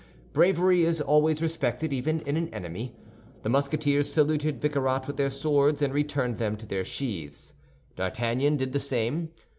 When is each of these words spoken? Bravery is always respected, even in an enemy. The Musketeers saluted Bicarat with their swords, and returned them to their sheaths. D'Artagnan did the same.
Bravery 0.33 0.83
is 0.83 0.99
always 0.99 1.43
respected, 1.43 1.93
even 1.93 2.21
in 2.21 2.35
an 2.35 2.51
enemy. 2.51 2.95
The 3.43 3.49
Musketeers 3.49 4.11
saluted 4.11 4.59
Bicarat 4.59 5.05
with 5.05 5.17
their 5.17 5.29
swords, 5.29 5.79
and 5.83 5.93
returned 5.93 6.37
them 6.37 6.57
to 6.57 6.65
their 6.65 6.83
sheaths. 6.83 7.53
D'Artagnan 7.97 8.57
did 8.57 8.71
the 8.71 8.79
same. 8.79 9.29